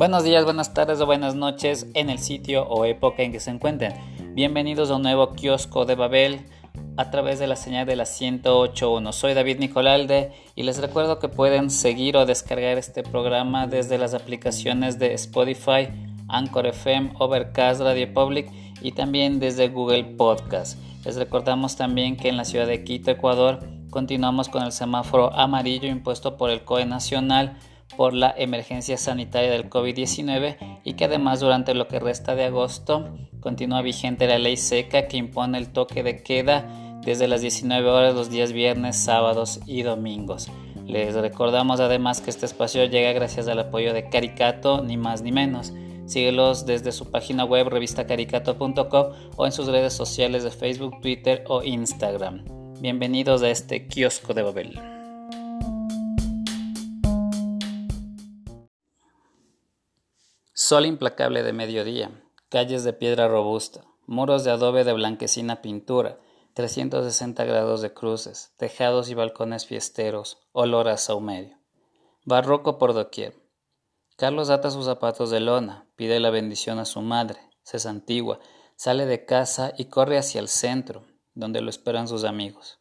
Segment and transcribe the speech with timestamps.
[0.00, 3.50] Buenos días, buenas tardes o buenas noches en el sitio o época en que se
[3.50, 3.92] encuentren.
[4.34, 6.46] Bienvenidos a un nuevo kiosco de Babel
[6.96, 9.12] a través de la señal de la 108.1.
[9.12, 14.14] Soy David Nicolalde y les recuerdo que pueden seguir o descargar este programa desde las
[14.14, 15.88] aplicaciones de Spotify,
[16.28, 20.78] Anchor FM, Overcast, Radio Public y también desde Google Podcast.
[21.04, 25.88] Les recordamos también que en la ciudad de Quito, Ecuador, continuamos con el semáforo amarillo
[25.88, 27.56] impuesto por el COE Nacional
[27.96, 33.08] por la emergencia sanitaria del COVID-19 y que además durante lo que resta de agosto
[33.40, 36.66] continúa vigente la ley seca que impone el toque de queda
[37.04, 40.48] desde las 19 horas los días viernes, sábados y domingos.
[40.86, 45.32] Les recordamos además que este espacio llega gracias al apoyo de Caricato, ni más ni
[45.32, 45.72] menos.
[46.06, 51.62] Síguelos desde su página web revistacaricato.com o en sus redes sociales de Facebook, Twitter o
[51.62, 52.59] Instagram.
[52.80, 54.80] Bienvenidos a este kiosco de Babel.
[60.54, 62.10] Sol implacable de mediodía,
[62.48, 66.20] calles de piedra robusta, muros de adobe de blanquecina pintura,
[66.54, 71.58] 360 grados de cruces, tejados y balcones fiesteros, olor a saumerio.
[72.24, 73.34] Barroco por doquier.
[74.16, 78.40] Carlos ata sus zapatos de lona, pide la bendición a su madre, se santigua,
[78.74, 81.09] sale de casa y corre hacia el centro,
[81.40, 82.78] donde lo esperan sus amigos.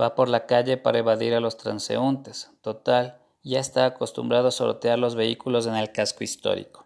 [0.00, 2.50] Va por la calle para evadir a los transeúntes.
[2.62, 6.84] Total, ya está acostumbrado a sortear los vehículos en el casco histórico.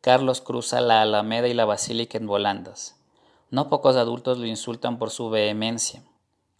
[0.00, 2.96] Carlos cruza la Alameda y la Basílica en volandas.
[3.50, 6.02] No pocos adultos lo insultan por su vehemencia.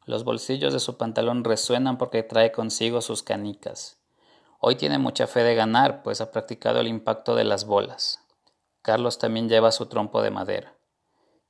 [0.05, 3.99] Los bolsillos de su pantalón resuenan porque trae consigo sus canicas.
[4.61, 8.21] Hoy tiene mucha fe de ganar, pues ha practicado el impacto de las bolas.
[8.83, 10.75] Carlos también lleva su trompo de madera.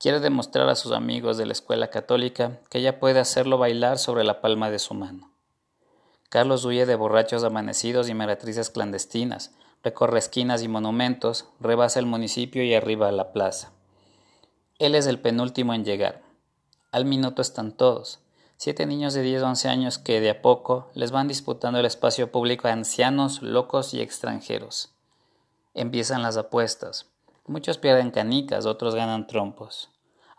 [0.03, 4.25] Quiere demostrar a sus amigos de la escuela católica que ya puede hacerlo bailar sobre
[4.25, 5.31] la palma de su mano.
[6.29, 9.53] Carlos huye de borrachos amanecidos y meretrices clandestinas,
[9.85, 13.71] recorre esquinas y monumentos, rebasa el municipio y arriba a la plaza.
[14.81, 16.23] Él es el penúltimo en llegar.
[16.91, 18.19] Al minuto están todos,
[18.57, 21.87] siete niños de 10 o 11 años que de a poco les van disputando el
[21.87, 24.91] espacio público a ancianos, locos y extranjeros.
[25.75, 27.07] Empiezan las apuestas.
[27.47, 29.93] Muchos pierden canicas, otros ganan trompos.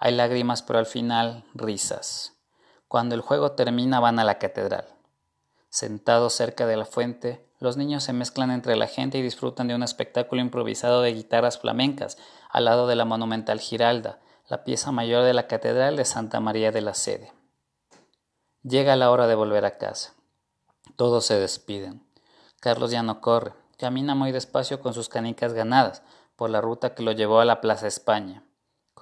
[0.05, 2.33] Hay lágrimas, pero al final risas.
[2.89, 4.85] Cuando el juego termina van a la catedral.
[5.69, 9.75] Sentados cerca de la fuente, los niños se mezclan entre la gente y disfrutan de
[9.75, 12.17] un espectáculo improvisado de guitarras flamencas
[12.49, 14.19] al lado de la monumental Giralda,
[14.49, 17.31] la pieza mayor de la Catedral de Santa María de la Sede.
[18.61, 20.15] Llega la hora de volver a casa.
[20.97, 22.05] Todos se despiden.
[22.59, 26.03] Carlos ya no corre, camina muy despacio con sus canicas ganadas
[26.35, 28.43] por la ruta que lo llevó a la Plaza España.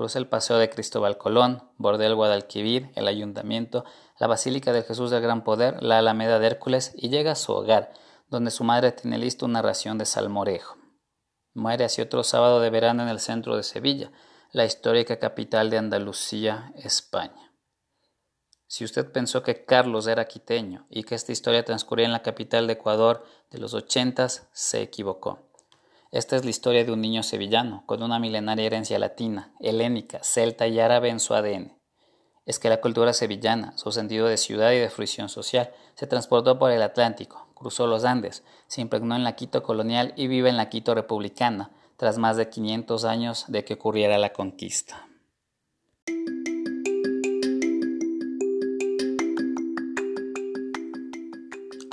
[0.01, 3.85] Cruza el Paseo de Cristóbal Colón, bordea Guadalquivir, el Ayuntamiento,
[4.17, 7.53] la Basílica del Jesús del Gran Poder, la Alameda de Hércules y llega a su
[7.53, 7.93] hogar,
[8.27, 10.75] donde su madre tiene listo una ración de salmorejo.
[11.53, 14.11] Muere así otro sábado de verano en el centro de Sevilla,
[14.53, 17.53] la histórica capital de Andalucía, España.
[18.65, 22.65] Si usted pensó que Carlos era quiteño y que esta historia transcurría en la capital
[22.65, 25.50] de Ecuador de los ochentas, se equivocó.
[26.11, 30.67] Esta es la historia de un niño sevillano, con una milenaria herencia latina, helénica, celta
[30.67, 31.77] y árabe en su ADN.
[32.45, 36.59] Es que la cultura sevillana, su sentido de ciudad y de fruición social, se transportó
[36.59, 40.57] por el Atlántico, cruzó los Andes, se impregnó en la Quito colonial y vive en
[40.57, 45.07] la Quito republicana, tras más de 500 años de que ocurriera la conquista.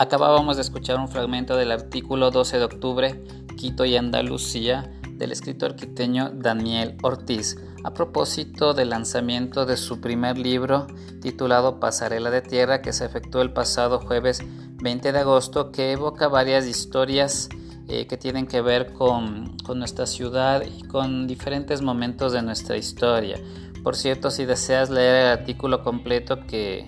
[0.01, 3.21] Acabábamos de escuchar un fragmento del artículo 12 de octubre,
[3.59, 10.39] Quito y Andalucía, del escritor quiteño Daniel Ortiz, a propósito del lanzamiento de su primer
[10.39, 10.87] libro
[11.21, 14.43] titulado Pasarela de Tierra que se efectuó el pasado jueves
[14.81, 17.49] 20 de agosto que evoca varias historias
[17.89, 23.41] eh, que tienen que ver con, nuestra ciudad y con diferentes momentos de nuestra historia.
[23.83, 26.87] Por cierto, si deseas leer el artículo completo que,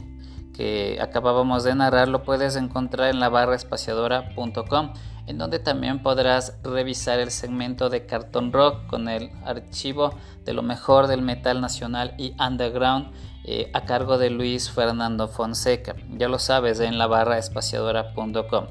[0.54, 4.92] que acabábamos de narrar, lo puedes encontrar en la barra espaciadora.com,
[5.30, 10.12] en donde también podrás revisar el segmento de Carton Rock con el archivo
[10.44, 13.12] de lo mejor del metal nacional y underground
[13.44, 15.94] eh, a cargo de Luis Fernando Fonseca.
[16.18, 18.66] Ya lo sabes en la barra espaciadora.com.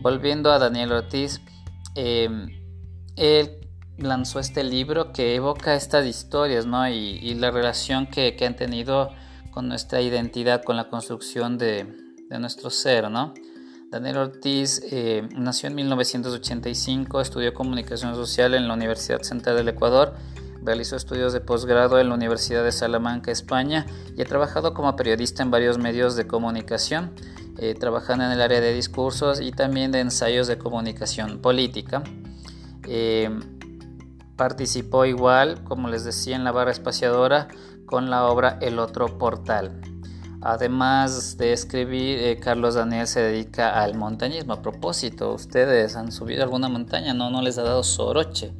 [0.00, 1.40] Volviendo a Daniel Ortiz,
[1.94, 2.28] eh,
[3.14, 3.60] él
[3.96, 6.88] lanzó este libro que evoca estas historias ¿no?
[6.88, 9.12] y, la relación que, han tenido
[9.52, 11.86] con nuestra identidad, con la construcción de,
[12.30, 13.08] nuestro ser.
[13.12, 13.32] ¿no?
[13.94, 20.14] Daniel Ortiz eh, nació en 1985, estudió comunicación social en la Universidad Central del Ecuador
[20.64, 23.86] Realizó estudios de posgrado en la Universidad de Salamanca, España,
[24.16, 27.12] y ha trabajado como periodista en varios medios de comunicación.
[27.58, 32.02] eh, trabajando en el área de discursos y también de ensayos de comunicación política.
[32.88, 33.30] Eh,
[34.34, 37.46] participó igual, como les decía, en la barra espaciadora
[37.86, 39.93] con la obra El otro portal.
[40.44, 44.52] Además de escribir, eh, Carlos Daniel se dedica al montañismo.
[44.52, 47.14] A propósito, ¿ustedes han subido alguna montaña?
[47.14, 48.52] No, no les ha dado soroche.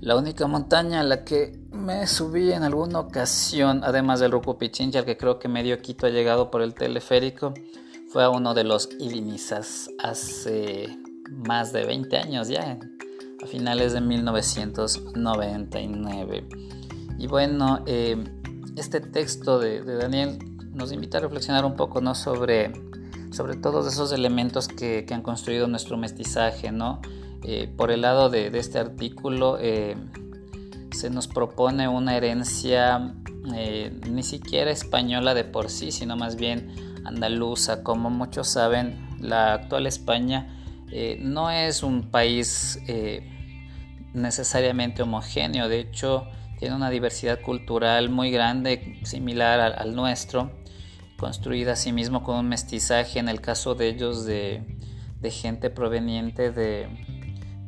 [0.00, 5.06] La única montaña a la que me subí en alguna ocasión, además del Rucu Pichincha,
[5.06, 7.54] que creo que medio Quito ha llegado por el teleférico,
[8.10, 10.98] fue a uno de los Ilinizas hace
[11.30, 12.78] más de 20 años ya,
[13.42, 16.46] a finales de 1999.
[17.18, 18.22] Y bueno, eh,
[18.76, 22.14] este texto de, de Daniel nos invita a reflexionar un poco ¿no?
[22.14, 22.72] sobre,
[23.32, 26.72] sobre todos esos elementos que, han construido nuestro mestizaje.
[26.72, 27.00] ¿no?
[27.44, 29.96] Eh, por el lado de, este artículo eh,
[30.92, 33.14] se nos propone una herencia
[33.54, 36.74] eh, ni siquiera española de por sí, sino más bien
[37.04, 37.82] andaluza.
[37.82, 40.56] Como muchos saben, la actual España
[41.20, 42.80] no es un país
[44.12, 46.26] necesariamente homogéneo, de hecho
[46.58, 50.50] tiene una diversidad cultural muy grande, similar al nuestro
[51.20, 54.64] construida asimismo con un mestizaje, en el caso de ellos de,
[55.30, 56.88] gente proveniente de,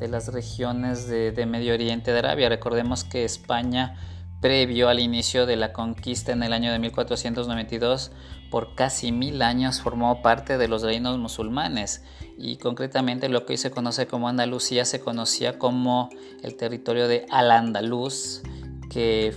[0.09, 2.49] las regiones de, Medio Oriente de Arabia.
[2.49, 3.95] Recordemos que España,
[4.41, 8.13] previo al inicio de la conquista en el año de 1492,
[8.51, 12.03] por casi mil años formó parte de los reinos musulmanes
[12.39, 16.09] y concretamente lo que hoy se conoce como Andalucía se conocía como
[16.43, 18.43] el territorio de Al-Andalus
[18.91, 19.35] que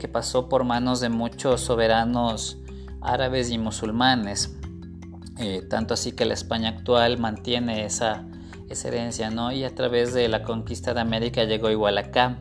[0.00, 2.58] que pasó por manos de muchos soberanos
[3.00, 4.56] árabes y musulmanes.
[5.38, 8.26] Eh, tanto así que la España actual mantiene esa,
[8.84, 9.52] herencia, ¿no?
[9.52, 12.38] Y a través de la conquista de América llegó igual acá.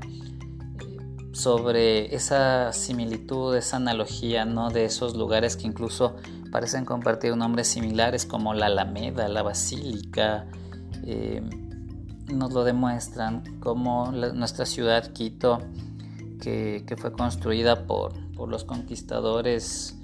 [0.79, 0.97] Eh,
[1.31, 4.69] sobre esa similitud, esa analogía, ¿no?
[4.69, 6.15] De esos lugares que incluso
[6.51, 10.47] parecen compartir nombres similares como la Alameda, la Basílica,
[11.05, 11.41] eh,
[12.33, 15.59] nos lo demuestran, como nuestra ciudad Quito,
[16.41, 19.96] que, fue construida por, por los conquistadores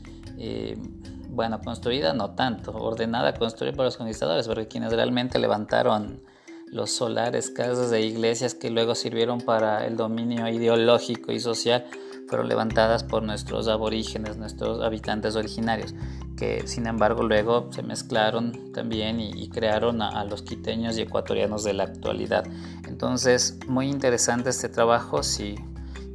[1.29, 6.21] bueno, construida no tanto, ordenada, construida por los conquistadores, porque quienes realmente levantaron
[6.67, 11.85] los solares, casas e iglesias que luego sirvieron para el dominio ideológico y social,
[12.27, 15.93] fueron levantadas por nuestros aborígenes, nuestros habitantes originarios,
[16.37, 21.63] que sin embargo luego se mezclaron también y, crearon a, a, los quiteños y ecuatorianos
[21.63, 22.43] de la actualidad.
[22.87, 25.55] Entonces, muy interesante este trabajo si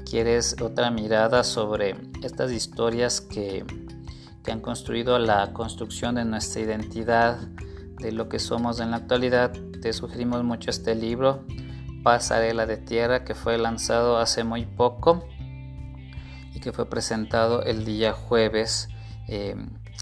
[0.09, 3.65] quieres otra mirada sobre estas historias que
[4.47, 7.39] han construido la construcción de nuestra identidad,
[7.99, 11.45] de lo que somos en la actualidad, te sugerimos mucho este libro,
[12.03, 15.25] Pasarela de Tierra, que fue lanzado hace muy poco
[16.55, 18.89] y que fue presentado el día jueves.
[19.29, 19.57] Eh,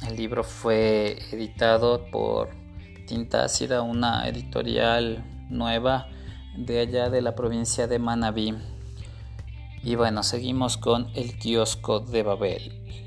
[0.06, 2.50] el libro fue editado por
[3.06, 6.08] Tinta Ácida, una editorial nueva
[6.56, 8.54] de allá de la provincia de Manabí.
[9.82, 13.05] Y bueno, seguimos con el kiosco de Babel.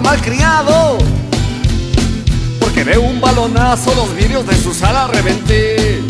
[0.00, 0.98] Mal criado
[2.60, 6.02] Porque de un balonazo los vidrios de su sala reventé.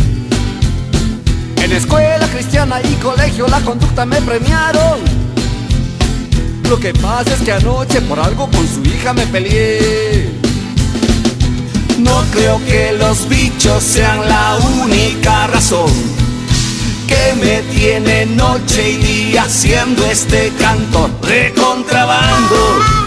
[1.57, 4.99] En escuela cristiana y colegio la conducta me premiaron.
[6.69, 10.31] Lo que pasa es que anoche por algo con su hija me peleé.
[11.99, 15.90] No creo que los bichos sean la única razón
[17.07, 23.06] que me tiene noche y día haciendo este canto de contrabando.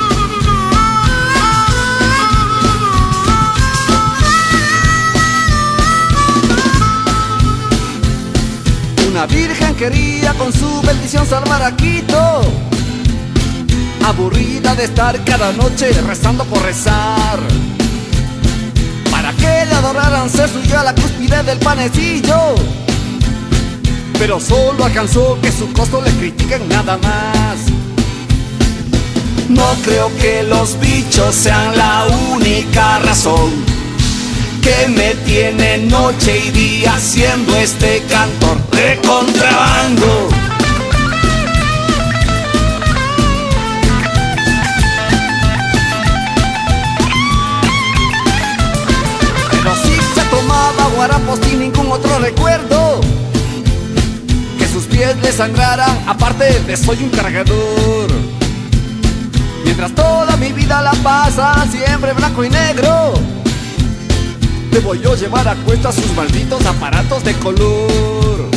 [9.80, 12.42] Quería con su bendición salvar a Quito.
[14.06, 17.40] Aburrida de estar cada noche rezando por rezar.
[19.10, 22.56] Para que le adoraran se subió a la cúspide del panecillo.
[24.20, 27.58] Pero solo alcanzó que su costo le critiquen nada más.
[29.48, 33.80] No creo que los bichos sean la única razón
[34.62, 39.69] que me tiene noche y día haciendo este cantor de contrabando.
[51.92, 53.02] Otro recuerdo.
[54.58, 58.10] Que sus pies le sangraran, aparte de soy un cargador.
[59.64, 63.14] Mientras toda mi vida la pasa siempre blanco y negro.
[64.72, 68.50] Debo yo llevar a cuesta sus malditos aparatos de color.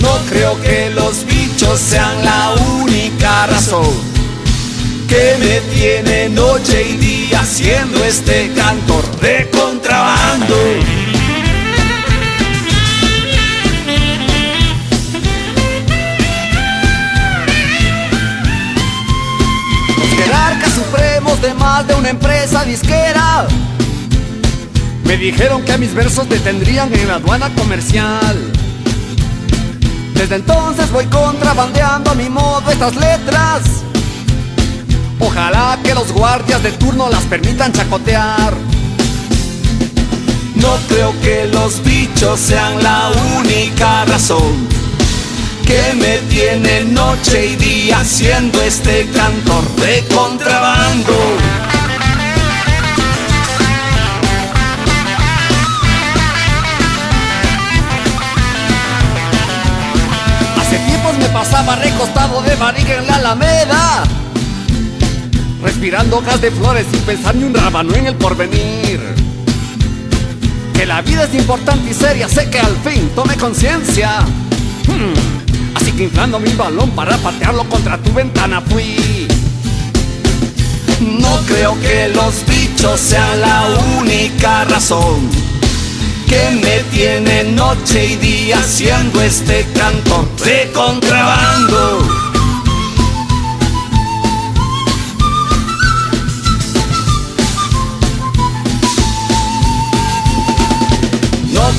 [0.00, 4.18] No creo que los bichos sean la única razón
[5.08, 10.54] que me tiene noche y día haciendo este cantor de contrabando.
[21.86, 23.46] De una empresa disquera
[25.04, 28.36] me dijeron que a mis versos detendrían en la aduana comercial.
[30.14, 33.62] Desde entonces voy contrabandeando a mi modo estas letras
[35.20, 38.54] Ojalá que los guardias de turno las permitan chacotear.
[40.54, 44.68] No creo que los bichos sean la única razón
[45.66, 51.47] que me tiene noche y día haciendo este cantor de contrabando.
[61.32, 64.04] Pasaba recostado de barriga en la alameda
[65.62, 69.00] respirando hojas de flores sin pensar ni un rábano en el porvenir.
[70.74, 74.20] Que la vida es importante y seria, sé que al fin tome conciencia.
[74.86, 79.26] Hmm, así que inflando mi balón para patearlo contra tu ventana fui.
[81.00, 83.66] No creo que los bichos sean la
[83.98, 85.47] única razón
[86.28, 92.18] que me tiene noche y día haciendo este canto de contrabando.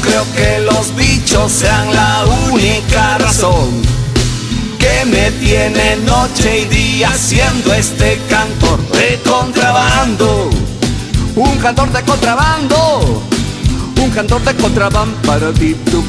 [0.01, 3.69] creo que los bichos sean la única razón
[4.79, 10.49] que me tiene noche y día haciendo este cantor de contrabando.
[11.35, 13.23] Un cantor de contrabando.
[14.19, 15.77] Un cantor de contrabando para ti.
[15.89, 16.03] Tu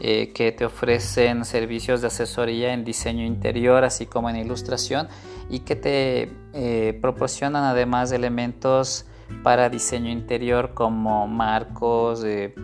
[0.00, 5.08] eh, que te ofrecen servicios de asesoría en diseño interior así como en ilustración
[5.50, 9.06] y que te eh, proporcionan además elementos
[9.42, 12.54] para diseño interior como marcos, eh,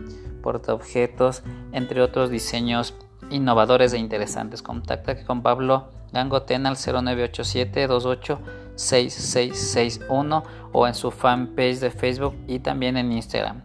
[0.41, 2.95] portaobjetos, entre otros diseños
[3.29, 4.61] innovadores e interesantes.
[4.61, 8.39] Contacta con Pablo Gangotena al 0987 28
[8.75, 13.61] 6661 o en su fanpage de Facebook y también en Instagram.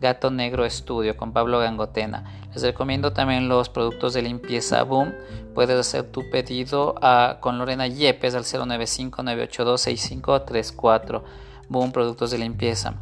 [0.00, 2.24] Gato Negro Estudio con Pablo Gangotena.
[2.52, 5.14] Les recomiendo también los productos de limpieza Boom.
[5.54, 11.22] Puedes hacer tu pedido a, con Lorena Yepes al 095-982-6534.
[11.68, 12.94] Boom Productos de Limpieza.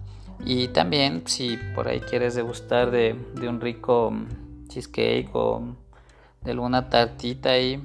[0.44, 4.12] Y también si por ahí quieres degustar de, de un rico
[4.68, 5.76] cheesecake o
[6.44, 7.82] de alguna tartita ahí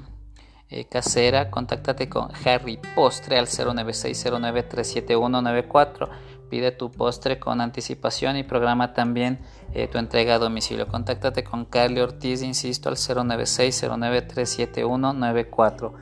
[0.72, 6.10] eh, casera, contáctate con Harry Postre al 09609-37194.
[6.50, 9.40] Pide tu postre con anticipación y programa también
[9.74, 10.88] eh, tu entrega a domicilio.
[10.88, 15.94] Contáctate con Carly Ortiz, insisto, al 09609-37194.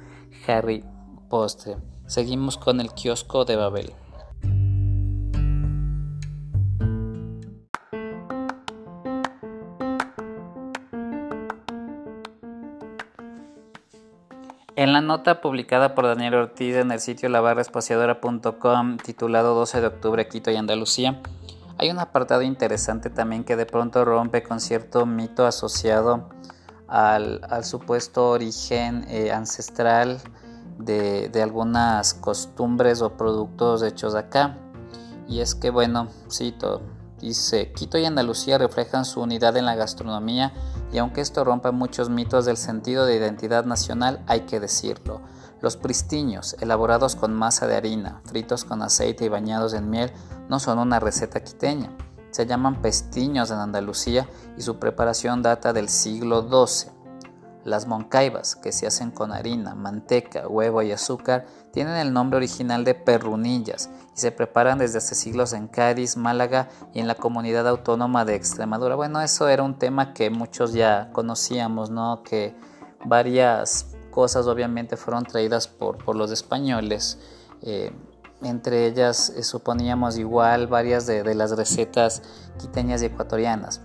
[0.48, 0.84] Harry
[1.30, 1.78] Postre.
[2.06, 3.94] Seguimos con el kiosco de Babel.
[14.98, 20.50] La nota publicada por Daniel Ortiz en el sitio labarraespaciadora.com titulado 12 de octubre Quito
[20.50, 21.22] y Andalucía,
[21.78, 26.30] hay un apartado interesante también que de pronto rompe con cierto mito asociado
[26.88, 30.20] al, supuesto origen eh, ancestral
[30.80, 34.58] de, de, algunas costumbres o productos hechos acá.
[35.28, 36.82] Y es que, bueno, cito,
[37.20, 40.54] dice, Quito y Andalucía reflejan su unidad en la gastronomía
[40.92, 45.22] y aunque esto rompa muchos mitos del sentido de identidad nacional, hay que decirlo.
[45.62, 50.12] Los pristiños, elaborados con masa de harina, fritos con aceite y bañados en miel,
[50.50, 51.92] no son una receta quiteña.
[52.32, 54.28] Se llaman pestiños en Andalucía
[54.58, 56.97] y su preparación data del siglo XII.
[57.68, 62.86] Las moncaibas, que se hacen con harina, manteca, huevo y azúcar, tienen el nombre original
[62.86, 67.68] de perrunillas y se preparan desde hace siglos en Cádiz, Málaga y en la comunidad
[67.68, 68.96] autónoma de Extremadura.
[68.96, 72.24] Bueno, eso era un tema que muchos ya conocíamos, ¿no?
[72.24, 72.56] Que
[73.04, 77.20] varias cosas obviamente fueron traídas por, los españoles.
[77.64, 77.92] Eh,
[78.44, 82.22] entre ellas eh, suponíamos igual varias de, de las recetas
[82.58, 83.82] quiteñas y ecuatorianas.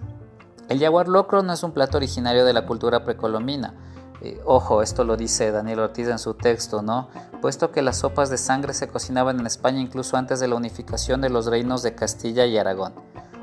[0.73, 3.75] El jaguar locro no es un plato originario de la cultura precolombina.
[4.23, 7.11] Eh, ojo, esto lo dice Daniel Ortiz en su texto, ¿no?
[7.43, 11.21] Puesto que las sopas de sangre se cocinaban en España incluso antes de la unificación
[11.21, 12.95] de los reinos de Castilla y Aragón.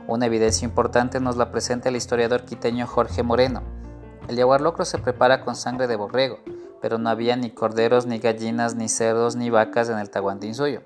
[0.08, 3.62] Una evidencia importante nos la presenta el historiador quiteño Jorge Moreno.
[4.28, 6.40] El jaguar locro se prepara con sangre de borrego,
[6.82, 10.10] pero no había ni corderos, ni gallinas, ni cerdos, ni vacas en el
[10.56, 10.82] suyo.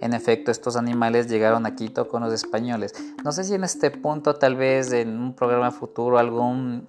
[0.00, 2.94] En efecto, estos animales llegaron a Quito con los españoles.
[3.24, 6.88] No sé si en este punto, tal vez en un programa futuro, algún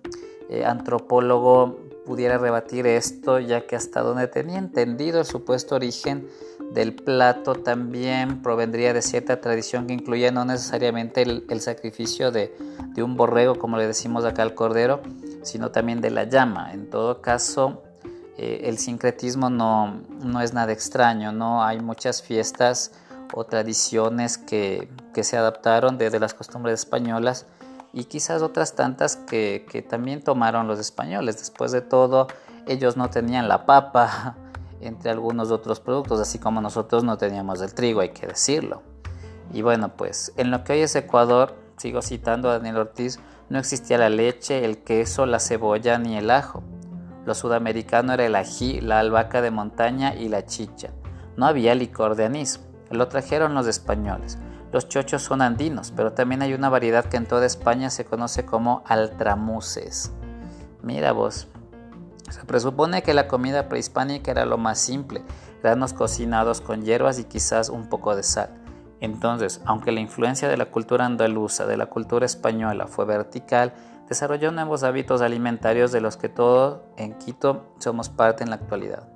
[0.49, 6.27] eh, antropólogo pudiera rebatir esto, ya que hasta donde tenía entendido el supuesto origen
[6.71, 12.55] del plato también provendría de cierta tradición que incluía no necesariamente el, sacrificio de,
[12.97, 15.01] un borrego, como le decimos acá al cordero,
[15.43, 16.73] sino también de la llama.
[16.73, 17.83] En todo caso,
[18.37, 21.63] eh, el sincretismo no, no, es nada extraño, ¿no?
[21.63, 22.91] Hay muchas fiestas
[23.33, 27.47] o tradiciones que, que se adaptaron desde las costumbres españolas
[27.93, 31.39] y quizás otras tantas que, que, también tomaron los españoles.
[31.39, 32.27] Después de todo,
[32.67, 34.35] ellos no tenían la papa
[34.81, 38.83] entre algunos otros productos, así como nosotros no teníamos el trigo, hay que decirlo.
[39.51, 43.19] Y bueno, pues en lo que hoy es Ecuador, sigo citando a Daniel Ortiz,
[43.49, 46.61] no existía la leche, el queso, la cebolla ni el ajo.
[47.27, 50.91] Lo sudamericano era el ají, la albahaca de montaña y la chicha.
[51.35, 52.61] No había licor de anís.
[52.89, 54.37] Lo trajeron los españoles.
[54.71, 58.45] Los chochos son andinos, pero también hay una variedad que en toda España se conoce
[58.45, 60.13] como altramuces.
[60.81, 61.49] Mira vos,
[62.29, 65.21] se presupone que la comida prehispánica era lo más simple,
[65.61, 68.51] granos cocinados con hierbas y quizás un poco de sal.
[69.01, 73.73] Entonces, aunque la influencia de la cultura andaluza, de la cultura española fue vertical,
[74.07, 79.07] desarrolló nuevos hábitos alimentarios de los que todos en Quito somos parte en la actualidad.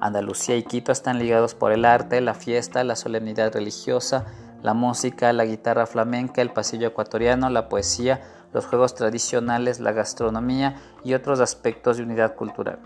[0.00, 4.26] Andalucía y Quito están ligados por el arte, la fiesta, la solemnidad religiosa,
[4.62, 10.76] la música, la guitarra flamenca, el pasillo ecuatoriano, la poesía, los juegos tradicionales, la gastronomía
[11.04, 12.78] y otros aspectos de unidad cultural.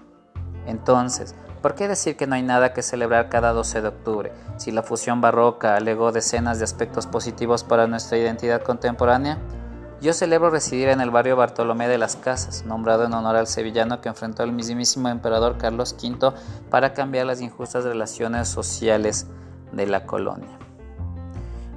[0.67, 4.71] Entonces, ¿por qué decir que no hay nada que celebrar cada 12 de octubre si
[4.71, 9.39] la fusión barroca alegó decenas de aspectos positivos para nuestra identidad contemporánea?
[10.01, 14.01] Yo celebro residir en el barrio Bartolomé de las Casas, nombrado en honor al sevillano
[14.01, 16.33] que enfrentó al mismísimo emperador Carlos V
[16.71, 19.27] para cambiar las injustas relaciones sociales
[19.73, 20.57] de la colonia.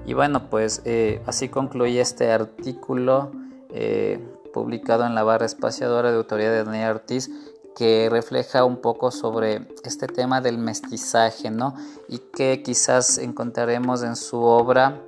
[0.06, 3.32] Y bueno, pues eh, así concluye este artículo
[3.72, 4.20] eh,
[4.54, 7.32] publicado en la barra espaciadora de autoridad de Daniel Ortiz
[7.76, 11.74] que refleja un poco sobre este tema del mestizaje, ¿no?
[12.08, 15.02] Y que quizás encontraremos en su obra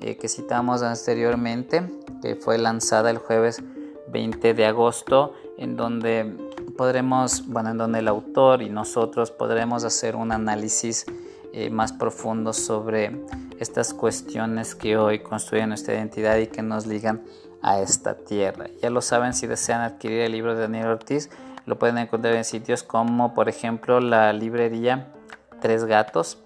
[0.00, 1.90] eh, que citamos anteriormente,
[2.22, 3.62] que fue lanzada el jueves
[4.08, 6.36] 20 de agosto, en donde
[6.76, 11.06] podremos, bueno, en donde el autor y nosotros podremos hacer un análisis
[11.52, 13.20] eh, más profundo sobre
[13.58, 17.22] estas cuestiones que hoy construyen nuestra identidad y que nos ligan
[17.62, 18.66] a esta tierra.
[18.80, 21.28] Ya lo saben, si desean adquirir el libro de Daniel Ortiz,
[21.66, 25.12] lo pueden encontrar en sitios como, por ejemplo, la librería
[25.60, 26.38] Tres Gatos,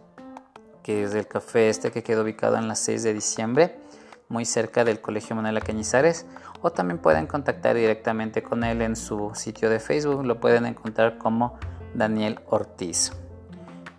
[0.84, 3.80] que es del café este que queda ubicado en la 6 de diciembre,
[4.28, 6.26] muy cerca del Colegio Manuela Cañizares,
[6.60, 11.18] o también pueden contactar directamente con él en su sitio de Facebook, lo pueden encontrar
[11.18, 11.58] como
[11.94, 13.12] Daniel Ortiz.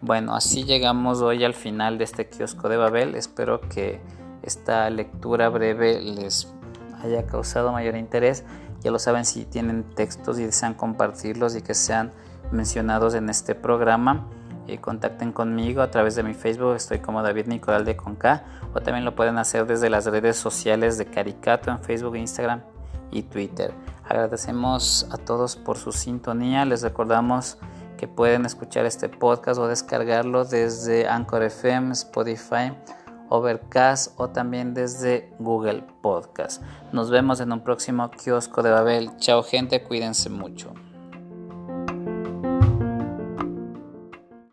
[0.02, 3.15] Bueno, así llegamos hoy al final de este kiosco de Babel.
[3.15, 4.00] Espero que
[4.43, 6.54] esta lectura breve les
[7.02, 8.43] haya causado mayor interés.
[8.82, 12.13] Ya lo saben si tienen textos y desean compartirlos y que sean
[12.52, 14.28] mencionados en este programa.
[14.67, 18.82] Eh, contacten conmigo a través de mi Facebook, estoy como David Nicolás de Conca, o
[18.82, 22.62] también lo pueden hacer desde las redes sociales de Caricato en Facebook, Instagram
[23.12, 23.73] y Twitter.
[24.04, 27.58] Agradecemos a todos por su sintonía, les recordamos
[27.97, 32.73] que pueden escuchar este podcast o descargarlo desde Anchor FM, Spotify
[33.30, 36.62] Overcast o también desde Google Podcast.
[36.91, 39.17] Nos vemos en un próximo kiosco de Babel.
[39.17, 40.73] Chao gente, cuídense mucho.